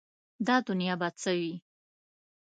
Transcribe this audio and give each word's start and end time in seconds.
دا 0.47 0.55
دنیا 0.67 0.93
به 1.01 1.07
څه 1.21 1.31
وي؟ 1.39 1.53